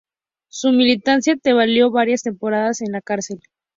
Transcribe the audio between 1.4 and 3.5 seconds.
le valió varias temporadas en la cárcel.